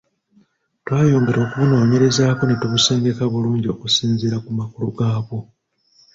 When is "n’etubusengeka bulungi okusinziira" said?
2.45-4.37